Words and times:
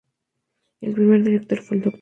El 0.81 0.95
primer 0.95 1.21
Director 1.23 1.61
fue 1.61 1.77
el 1.77 1.83
Dr. 1.83 1.89